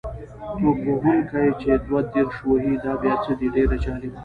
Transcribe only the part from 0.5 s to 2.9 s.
توپ وهونکی چې دوه دېرش وهي